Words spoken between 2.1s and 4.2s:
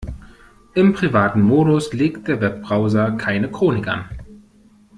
der Webbrowser keine Chronik an.